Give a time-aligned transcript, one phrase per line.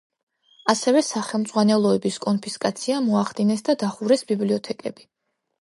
[0.71, 5.11] ასევე სახელმძღვანელოების კონფისკაცია მოახდინეს და დახურეს ბიბლიოთეკები.